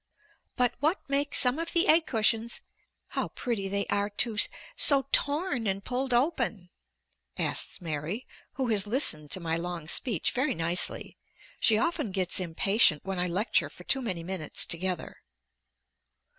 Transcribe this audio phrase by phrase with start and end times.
[0.55, 2.61] "But what makes some of the egg cushions
[3.09, 4.35] how pretty they are, too!
[4.75, 6.71] so torn and pulled open,"
[7.37, 11.19] asks Mary, who has listened to my long speech very nicely.
[11.59, 15.17] She often gets impatient when I lecture for too many minutes together.